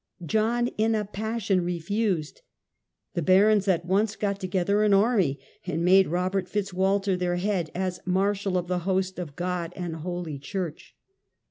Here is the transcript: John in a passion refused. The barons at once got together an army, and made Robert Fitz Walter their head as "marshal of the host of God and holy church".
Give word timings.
John 0.25 0.65
in 0.79 0.95
a 0.95 1.05
passion 1.05 1.63
refused. 1.63 2.41
The 3.13 3.21
barons 3.21 3.67
at 3.67 3.85
once 3.85 4.15
got 4.15 4.39
together 4.39 4.81
an 4.81 4.95
army, 4.95 5.37
and 5.67 5.85
made 5.85 6.07
Robert 6.07 6.49
Fitz 6.49 6.73
Walter 6.73 7.15
their 7.15 7.35
head 7.35 7.69
as 7.75 7.99
"marshal 8.03 8.57
of 8.57 8.65
the 8.67 8.79
host 8.79 9.19
of 9.19 9.35
God 9.35 9.71
and 9.75 9.97
holy 9.97 10.39
church". 10.39 10.95